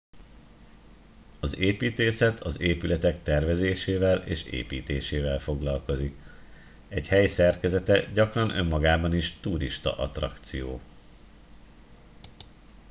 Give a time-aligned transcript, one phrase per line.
[1.39, 6.17] az építészet az épületek tervezésével és építésével foglalkozik
[6.87, 10.79] egy hely szerkezete gyakran önmagában is turistaattrakció